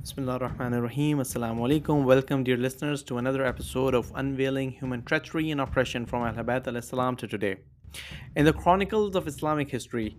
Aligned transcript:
Bismillah 0.00 0.38
ar-Rahman 0.40 0.72
ar-Rahim. 0.72 1.18
Assalamu 1.18 1.58
alaikum. 1.60 2.04
Welcome, 2.04 2.42
dear 2.42 2.56
listeners, 2.56 3.02
to 3.02 3.18
another 3.18 3.44
episode 3.44 3.92
of 3.92 4.10
Unveiling 4.14 4.70
Human 4.70 5.02
Treachery 5.02 5.50
and 5.50 5.60
Oppression 5.60 6.06
from 6.06 6.22
Ahlul 6.22 6.42
Bayt 6.46 6.66
al-Islam 6.66 7.16
to 7.16 7.28
today. 7.28 7.56
In 8.34 8.46
the 8.46 8.52
chronicles 8.54 9.14
of 9.14 9.28
Islamic 9.28 9.70
history, 9.70 10.16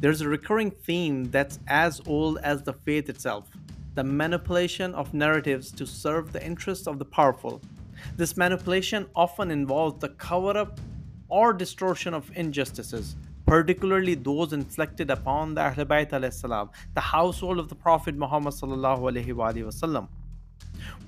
there's 0.00 0.20
a 0.20 0.28
recurring 0.28 0.72
theme 0.72 1.30
that's 1.30 1.60
as 1.68 2.00
old 2.08 2.38
as 2.38 2.64
the 2.64 2.72
faith 2.72 3.08
itself 3.08 3.48
the 3.94 4.02
manipulation 4.02 4.92
of 4.96 5.14
narratives 5.14 5.70
to 5.72 5.86
serve 5.86 6.32
the 6.32 6.44
interests 6.44 6.88
of 6.88 6.98
the 6.98 7.04
powerful. 7.04 7.62
This 8.16 8.36
manipulation 8.36 9.06
often 9.14 9.52
involves 9.52 10.00
the 10.00 10.08
cover 10.08 10.58
up 10.58 10.80
or 11.28 11.52
distortion 11.52 12.14
of 12.14 12.28
injustices, 12.34 13.14
particularly 13.50 14.14
those 14.14 14.52
inflicted 14.52 15.10
upon 15.10 15.54
the 15.56 15.60
Ahl 15.60 15.84
Bayt 15.84 16.10
the 16.94 17.00
household 17.00 17.58
of 17.58 17.68
the 17.68 17.74
Prophet 17.74 18.14
Muhammad 18.14 18.54
wasallam. 18.54 20.06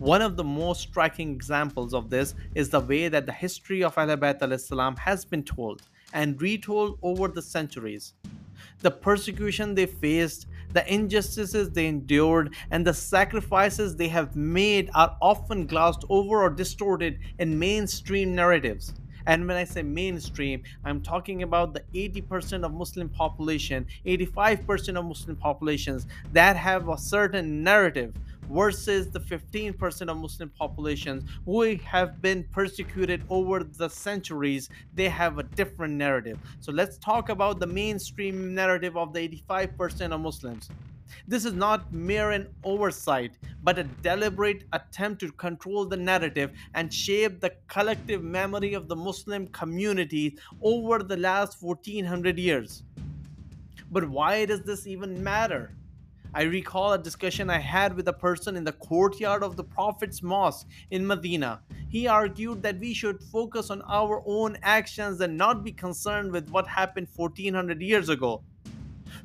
One 0.01 0.23
of 0.23 0.37
the 0.37 0.43
most 0.43 0.81
striking 0.81 1.31
examples 1.31 1.95
of 1.95 2.11
this 2.11 2.35
is 2.57 2.69
the 2.69 2.81
way 2.81 3.07
that 3.07 3.27
the 3.27 3.33
history 3.33 3.85
of 3.85 3.97
Ahl 3.97 4.17
Bayt 4.17 4.59
salam 4.59 4.97
has 4.97 5.25
been 5.25 5.45
told 5.45 5.83
and 6.13 6.43
retold 6.43 6.99
over 7.01 7.29
the 7.29 7.41
centuries. 7.41 8.15
The 8.81 8.91
persecution 8.91 9.77
they 9.77 9.87
faced, 9.87 10.49
the 10.73 10.85
injustices 10.93 11.71
they 11.71 11.87
endured, 11.87 12.57
and 12.73 12.85
the 12.85 12.93
sacrifices 12.93 13.95
they 13.95 14.09
have 14.09 14.35
made 14.35 14.91
are 14.97 15.17
often 15.23 15.65
glossed 15.69 16.05
over 16.09 16.43
or 16.43 16.51
distorted 16.51 17.21
in 17.39 17.57
mainstream 17.57 18.35
narratives. 18.35 18.95
And 19.27 19.47
when 19.47 19.57
I 19.57 19.65
say 19.65 19.83
mainstream, 19.83 20.63
I'm 20.85 21.01
talking 21.01 21.43
about 21.43 21.75
the 21.75 21.83
80% 21.95 22.65
of 22.65 22.73
Muslim 22.73 23.09
population, 23.09 23.87
85% 24.07 24.99
of 24.99 25.05
Muslim 25.05 25.37
populations 25.37 26.07
that 26.33 26.57
have 26.57 26.89
a 26.89 26.99
certain 26.99 27.63
narrative 27.63 28.15
versus 28.51 29.11
the 29.11 29.21
15% 29.21 30.11
of 30.11 30.17
Muslim 30.17 30.51
populations 30.51 31.25
who 31.45 31.77
have 31.85 32.21
been 32.21 32.45
persecuted 32.53 33.23
over 33.31 33.63
the 33.65 33.89
centuries, 33.89 34.69
they 34.95 35.09
have 35.09 35.39
a 35.39 35.43
different 35.43 35.95
narrative. 35.95 36.39
So 36.61 36.73
let's 36.73 36.99
talk 36.99 37.29
about 37.29 37.61
the 37.61 37.67
mainstream 37.67 38.55
narrative 38.55 38.97
of 38.97 39.13
the 39.13 39.29
85% 39.49 40.13
of 40.13 40.21
Muslims. 40.21 40.69
This 41.29 41.45
is 41.45 41.53
not 41.53 41.93
mere 41.93 42.31
an 42.31 42.49
oversight, 42.65 43.33
but 43.63 43.79
a 43.79 43.85
deliberate 43.85 44.65
attempt 44.73 45.21
to 45.21 45.33
control 45.33 45.85
the 45.85 45.97
narrative 45.97 46.51
and 46.75 46.93
shape 46.93 47.41
the 47.41 47.53
collective 47.69 48.23
memory 48.23 48.75
of 48.75 48.89
the 48.89 48.97
Muslim 48.97 49.47
communities 49.49 50.39
over 50.63 51.03
the 51.03 51.17
last 51.17 51.63
1400 51.63 52.39
years. 52.39 52.83
But 53.91 54.09
why 54.09 54.45
does 54.47 54.63
this 54.63 54.87
even 54.87 55.23
matter? 55.23 55.75
I 56.35 56.45
recall 56.45 56.95
a 56.95 56.99
discussion 56.99 57.51
I 57.51 57.59
had 57.59 57.95
with 57.95 58.09
a 58.09 58.13
person 58.13 58.57
in 58.57 58.65
the 58.65 58.73
courtyard 58.73 59.43
of 59.43 59.55
the 59.55 59.65
Prophet's 59.65 60.23
mosque 60.23 60.67
in 60.91 61.07
Medina. 61.07 61.61
He 61.91 62.07
argued 62.07 62.63
that 62.63 62.79
we 62.79 62.95
should 62.95 63.23
focus 63.23 63.69
on 63.69 63.83
our 63.83 64.23
own 64.25 64.57
actions 64.63 65.21
and 65.21 65.37
not 65.37 65.63
be 65.63 65.73
concerned 65.73 66.33
with 66.33 66.49
what 66.49 66.67
happened 66.67 67.09
1400 67.15 67.83
years 67.83 68.09
ago. 68.09 68.43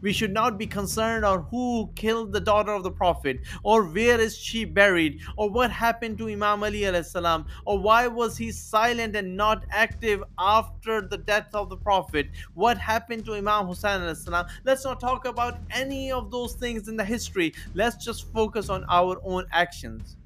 We 0.02 0.14
should 0.14 0.34
not 0.34 0.58
be 0.58 0.68
concerned 0.68 1.26
on 1.26 1.44
who 1.50 1.90
killed 1.96 2.34
the 2.34 2.40
daughter 2.40 2.72
of 2.72 2.84
the 2.84 2.92
Prophet, 2.92 3.42
or 3.64 3.84
where 3.84 4.20
is 4.20 4.38
she 4.38 4.66
buried, 4.66 5.22
or 5.36 5.50
what 5.50 5.72
happened 5.72 6.18
to 6.20 6.30
Imam 6.30 6.64
Ali 6.64 6.84
salam, 7.04 7.46
or 7.66 7.80
why 7.80 8.08
was 8.08 8.38
he 8.38 8.52
silent 8.52 9.16
and 9.16 9.36
not 9.36 9.64
active 9.72 10.24
after 10.38 11.02
the 11.02 11.18
death 11.18 11.50
of 11.54 11.70
the 11.70 11.78
Prophet, 11.78 12.30
what 12.54 12.78
happened 12.78 13.26
to 13.26 13.34
Imam 13.34 13.68
Hussein 13.68 14.16
salam. 14.16 14.46
Let's 14.64 14.84
not 14.84 15.00
talk 15.00 15.26
about 15.26 15.60
any 15.72 16.12
of 16.12 16.32
those 16.32 16.54
things 16.54 16.88
in 16.88 16.98
the 16.98 17.06
history. 17.06 17.54
Let's 17.74 18.04
just 18.04 18.32
focus 18.34 18.70
on 18.70 18.86
our 18.90 19.20
own 19.24 19.46
actions. 19.52 20.18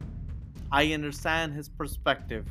I 0.72 0.94
understand 0.94 1.54
his 1.54 1.68
perspective 1.68 2.46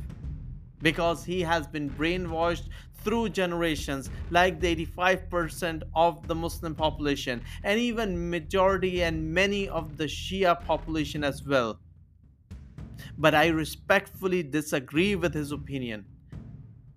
because 0.81 1.23
he 1.23 1.41
has 1.41 1.67
been 1.67 1.89
brainwashed 1.89 2.69
through 3.03 3.29
generations 3.29 4.09
like 4.29 4.59
the 4.59 4.75
85% 4.75 5.83
of 5.95 6.27
the 6.27 6.35
muslim 6.35 6.75
population 6.75 7.41
and 7.63 7.79
even 7.79 8.29
majority 8.29 9.03
and 9.03 9.33
many 9.33 9.67
of 9.69 9.97
the 9.97 10.05
shia 10.05 10.63
population 10.65 11.23
as 11.23 11.43
well 11.43 11.79
but 13.17 13.33
i 13.33 13.47
respectfully 13.47 14.43
disagree 14.43 15.15
with 15.15 15.33
his 15.33 15.51
opinion 15.51 16.05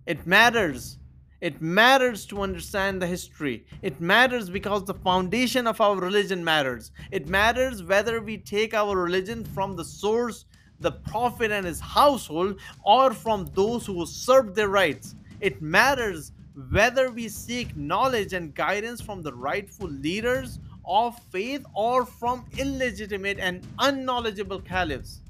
it 0.06 0.26
matters 0.26 0.98
it 1.44 1.60
matters 1.60 2.24
to 2.28 2.40
understand 2.40 3.02
the 3.02 3.06
history. 3.06 3.66
It 3.82 4.00
matters 4.00 4.48
because 4.48 4.84
the 4.84 4.94
foundation 4.94 5.66
of 5.66 5.78
our 5.78 5.94
religion 5.94 6.42
matters. 6.42 6.90
It 7.10 7.28
matters 7.28 7.82
whether 7.82 8.22
we 8.22 8.38
take 8.38 8.72
our 8.72 8.96
religion 8.96 9.44
from 9.44 9.76
the 9.76 9.84
source, 9.84 10.46
the 10.84 10.92
prophet 10.92 11.50
and 11.50 11.66
his 11.66 11.80
household, 11.80 12.60
or 12.84 13.12
from 13.12 13.46
those 13.54 13.84
who 13.84 14.06
serve 14.06 14.54
their 14.54 14.68
rights. 14.68 15.16
It 15.40 15.60
matters 15.60 16.30
whether 16.70 17.10
we 17.10 17.28
seek 17.28 17.76
knowledge 17.76 18.32
and 18.32 18.54
guidance 18.54 19.00
from 19.00 19.22
the 19.22 19.32
rightful 19.32 19.88
leaders 19.88 20.60
of 20.84 21.18
faith 21.32 21.64
or 21.74 22.06
from 22.06 22.44
illegitimate 22.58 23.38
and 23.40 23.66
unknowledgeable 23.78 24.60
caliphs. 24.60 25.20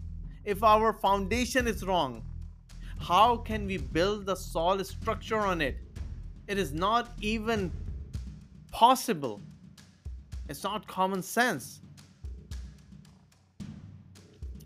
If 0.45 0.63
our 0.63 0.93
foundation 0.93 1.67
is 1.67 1.85
wrong, 1.85 2.23
how 2.99 3.37
can 3.39 3.67
we 3.67 3.79
build 3.79 4.27
the 4.27 4.35
solid 4.35 4.87
structure 4.87 5.39
on 5.39 5.61
it? 5.61 5.77
It 6.49 6.59
is 6.59 6.73
not 6.73 7.13
even 7.21 7.73
possible. 8.73 9.41
It's 10.49 10.65
not 10.65 10.87
common 10.87 11.23
sense. 11.23 11.81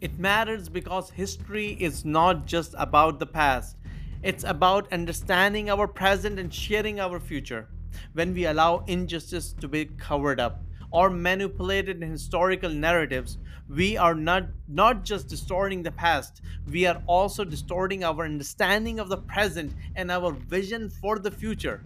It 0.01 0.17
matters 0.17 0.69
because 0.69 1.11
history 1.11 1.77
is 1.81 2.05
not 2.05 2.47
just 2.47 2.73
about 2.79 3.19
the 3.19 3.27
past, 3.27 3.77
it's 4.23 4.45
about 4.45 4.93
understanding 4.93 5.69
our 5.71 5.89
present 5.89 6.39
and 6.39 6.55
sharing 6.55 7.01
our 7.01 7.19
future. 7.19 7.69
When 8.13 8.33
we 8.33 8.47
allow 8.47 8.85
injustice 8.87 9.53
to 9.55 9.67
be 9.67 9.87
covered 9.87 10.39
up 10.39 10.63
or 10.93 11.11
manipulated 11.11 12.01
in 12.01 12.11
historical 12.13 12.71
narratives, 12.71 13.39
we 13.69 13.97
are 13.97 14.15
not, 14.15 14.47
not 14.69 15.05
just 15.05 15.27
distorting 15.27 15.83
the 15.83 15.91
past, 15.91 16.43
we 16.71 16.87
are 16.87 17.03
also 17.09 17.45
distorting 17.45 18.05
our 18.05 18.25
understanding 18.25 19.01
of 19.01 19.09
the 19.09 19.19
present 19.19 19.75
and 19.97 20.13
our 20.13 20.31
vision 20.33 20.89
for 20.89 21.19
the 21.19 21.31
future. 21.31 21.83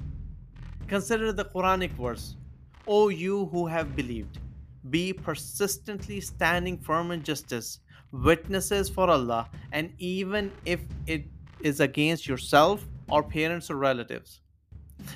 Consider 0.87 1.33
the 1.33 1.47
Quranic 1.47 1.93
verse 1.93 2.37
O 2.87 3.09
you 3.09 3.47
who 3.47 3.67
have 3.67 3.97
believed, 3.97 4.39
be 4.91 5.15
persistently 5.15 6.21
standing 6.21 6.77
firm 6.77 7.11
in 7.11 7.22
justice, 7.22 7.78
witnesses 8.12 8.89
for 8.89 9.11
Allah, 9.11 9.49
and 9.73 9.93
even 9.99 10.53
if 10.65 10.81
it 11.06 11.25
is 11.61 11.81
against 11.81 12.27
yourself 12.27 12.84
or 13.11 13.23
parents 13.23 13.71
or 13.71 13.77
relatives. 13.77 14.41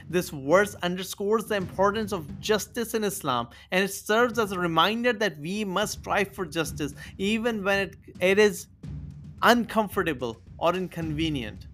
This 0.08 0.30
verse 0.30 0.74
underscores 0.82 1.44
the 1.44 1.56
importance 1.56 2.12
of 2.12 2.40
justice 2.40 2.94
in 2.94 3.04
Islam 3.04 3.48
and 3.70 3.84
it 3.84 3.92
serves 3.92 4.36
as 4.36 4.50
a 4.50 4.58
reminder 4.58 5.12
that 5.12 5.38
we 5.38 5.64
must 5.64 6.00
strive 6.00 6.34
for 6.34 6.44
justice 6.44 6.92
even 7.18 7.62
when 7.62 7.78
it, 7.78 7.96
it 8.20 8.38
is 8.38 8.66
uncomfortable 9.42 10.42
or 10.58 10.74
inconvenient 10.74 11.68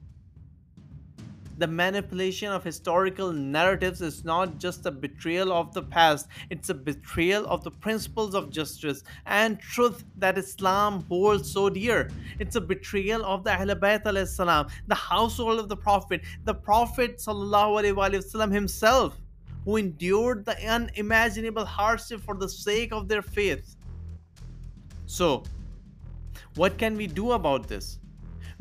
the 1.59 1.67
manipulation 1.67 2.51
of 2.51 2.65
historical 2.65 3.33
narratives 3.33 4.01
is 4.01 4.25
not 4.25 4.59
just 4.59 4.87
a 4.87 4.91
betrayal 4.91 5.53
of 5.53 5.73
the 5.75 5.83
past, 5.83 6.29
it's 6.51 6.71
a 6.71 6.75
betrayal 6.75 7.47
of 7.47 7.63
the 7.65 7.71
principles 7.71 8.35
of 8.35 8.51
justice 8.51 9.03
and 9.27 9.61
truth 9.61 10.05
that 10.17 10.39
Islam 10.39 11.05
holds 11.09 11.51
so 11.51 11.69
dear. 11.69 12.11
It's 12.39 12.57
a 12.57 12.61
betrayal 12.61 13.25
of 13.25 13.45
the 13.45 13.53
Ahl 13.53 13.75
Bayt 13.77 14.27
salam, 14.29 14.69
the 14.87 14.95
household 14.95 15.59
of 15.61 15.69
the 15.69 15.77
Prophet, 15.77 16.23
the 16.45 16.55
Prophet 16.55 17.21
himself, 18.53 19.17
who 19.65 19.77
endured 19.77 20.45
the 20.45 20.57
unimaginable 20.69 21.65
hardship 21.65 22.21
for 22.21 22.35
the 22.35 22.49
sake 22.49 22.93
of 22.93 23.09
their 23.09 23.23
faith. 23.23 23.77
So, 25.07 25.45
what 26.57 26.79
can 26.79 26.97
we 26.97 27.07
do 27.07 27.33
about 27.33 27.69
this? 27.69 27.99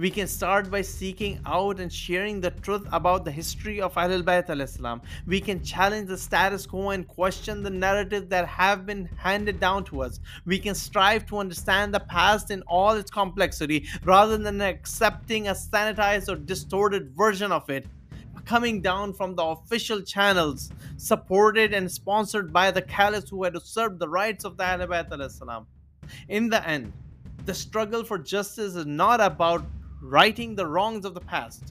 We 0.01 0.09
can 0.09 0.25
start 0.25 0.71
by 0.71 0.81
seeking 0.81 1.39
out 1.45 1.79
and 1.79 1.93
sharing 1.93 2.41
the 2.41 2.49
truth 2.49 2.87
about 2.91 3.23
the 3.23 3.29
history 3.29 3.79
of 3.79 3.93
Ahlul 3.93 4.23
Bayt 4.23 4.49
al-Islam. 4.49 4.99
We 5.27 5.39
can 5.39 5.63
challenge 5.63 6.07
the 6.07 6.17
status 6.17 6.65
quo 6.65 6.89
and 6.89 7.07
question 7.07 7.61
the 7.61 7.69
narrative 7.69 8.27
that 8.29 8.47
have 8.47 8.87
been 8.87 9.05
handed 9.15 9.59
down 9.59 9.83
to 9.85 10.01
us. 10.01 10.19
We 10.43 10.57
can 10.57 10.73
strive 10.73 11.27
to 11.27 11.37
understand 11.37 11.93
the 11.93 11.99
past 11.99 12.49
in 12.49 12.63
all 12.63 12.93
its 12.93 13.11
complexity 13.11 13.85
rather 14.03 14.39
than 14.39 14.59
accepting 14.59 15.49
a 15.49 15.51
sanitized 15.51 16.29
or 16.29 16.35
distorted 16.35 17.15
version 17.15 17.51
of 17.51 17.69
it 17.69 17.85
coming 18.43 18.81
down 18.81 19.13
from 19.13 19.35
the 19.35 19.43
official 19.43 20.01
channels 20.01 20.71
supported 20.97 21.75
and 21.75 21.91
sponsored 21.91 22.51
by 22.51 22.71
the 22.71 22.81
caliphs 22.81 23.29
who 23.29 23.43
had 23.43 23.53
usurped 23.53 23.99
the 23.99 24.09
rights 24.09 24.45
of 24.45 24.57
the 24.57 24.63
Ahlul 24.63 24.87
Bayt 24.87 25.11
al-Islam. 25.11 25.67
In 26.27 26.49
the 26.49 26.67
end, 26.67 26.91
the 27.45 27.53
struggle 27.53 28.03
for 28.03 28.17
justice 28.17 28.75
is 28.75 28.87
not 28.87 29.21
about 29.21 29.63
righting 30.01 30.55
the 30.55 30.65
wrongs 30.65 31.05
of 31.05 31.13
the 31.13 31.21
past. 31.21 31.63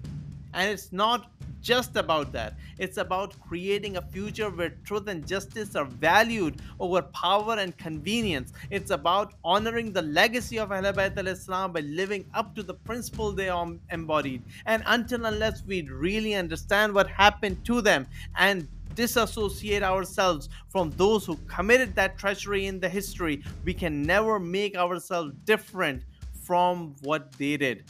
And 0.55 0.71
it's 0.71 0.93
not 0.93 1.31
just 1.61 1.97
about 1.97 2.33
that. 2.33 2.55
It's 2.79 2.97
about 2.97 3.39
creating 3.41 3.97
a 3.97 4.03
future 4.03 4.49
where 4.49 4.71
truth 4.85 5.09
and 5.09 5.27
justice 5.27 5.77
are 5.77 5.85
valued 5.85 6.61
over 6.79 7.03
power 7.03 7.57
and 7.59 7.77
convenience. 7.77 8.53
It's 8.71 8.91
about 8.91 9.35
honoring 9.45 9.93
the 9.93 10.03
legacy 10.03 10.59
of 10.59 10.73
Ahl 10.73 10.83
Bayt 10.83 11.19
al-Islam 11.19 11.73
by 11.73 11.81
living 11.81 12.25
up 12.35 12.55
to 12.55 12.63
the 12.63 12.75
principle 12.75 13.33
they 13.33 13.51
embodied. 13.91 14.43
And 14.67 14.83
until 14.87 15.27
unless 15.27 15.63
we 15.65 15.83
really 15.83 16.35
understand 16.35 16.95
what 16.95 17.09
happened 17.09 17.65
to 17.67 17.83
them 17.83 18.07
and 18.37 18.67
disassociate 18.95 19.83
ourselves 19.83 20.49
from 20.69 20.91
those 20.97 21.25
who 21.25 21.37
committed 21.47 21.95
that 21.95 22.19
treachery 22.19 22.67
in 22.67 22.81
the 22.81 22.89
history, 22.89 23.43
we 23.65 23.75
can 23.75 24.03
never 24.03 24.41
make 24.41 24.77
ourselves 24.77 25.33
different 25.45 26.03
from 26.43 26.95
what 27.03 27.33
they 27.33 27.57
did. 27.57 27.85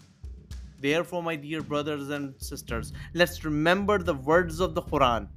Therefore, 0.80 1.22
my 1.22 1.36
dear 1.36 1.62
brothers 1.62 2.08
and 2.08 2.34
sisters, 2.38 2.92
let's 3.12 3.44
remember 3.44 3.98
the 3.98 4.14
words 4.14 4.60
of 4.60 4.74
the 4.74 4.82
Quran 4.82 5.28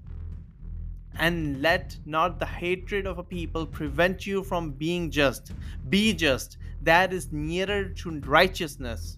and 1.20 1.62
let 1.62 1.98
not 2.06 2.40
the 2.40 2.46
hatred 2.46 3.06
of 3.06 3.20
a 3.20 3.24
people 3.24 3.66
prevent 3.66 4.26
you 4.26 4.42
from 4.42 4.72
being 4.72 5.12
just. 5.12 5.52
Be 5.90 6.14
just, 6.14 6.58
that 6.82 7.14
is 7.14 7.32
nearer 7.32 7.90
to 7.90 8.20
righteousness. 8.22 9.18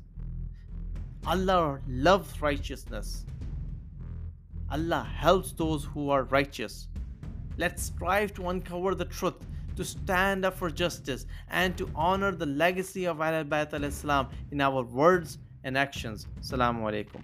Allah 1.28 1.80
loves 1.88 2.42
righteousness. 2.42 3.26
Allah 4.72 5.08
helps 5.16 5.52
those 5.54 5.86
who 5.86 6.10
are 6.10 6.24
righteous. 6.24 6.88
Let's 7.58 7.84
strive 7.84 8.34
to 8.34 8.50
uncover 8.50 8.96
the 8.96 9.06
truth, 9.06 9.36
to 9.76 9.86
stand 9.86 10.44
up 10.44 10.56
for 10.56 10.70
justice, 10.70 11.28
and 11.50 11.78
to 11.78 11.90
honor 11.96 12.32
the 12.32 12.46
legacy 12.46 13.06
of 13.06 13.22
Ahl 13.22 13.44
Bayt 13.44 13.74
al 13.74 13.84
Islam 13.84 14.30
in 14.52 14.60
our 14.60 14.84
words 14.84 15.38
and 15.66 15.78
actions. 15.78 16.28
Assalamu 16.40 16.82
alaikum. 16.84 17.22